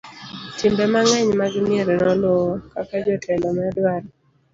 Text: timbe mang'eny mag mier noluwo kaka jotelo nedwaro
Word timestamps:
timbe 0.57 0.85
mang'eny 0.93 1.31
mag 1.39 1.53
mier 1.65 1.87
noluwo 2.03 2.47
kaka 2.73 2.95
jotelo 3.05 3.47
nedwaro 3.57 4.07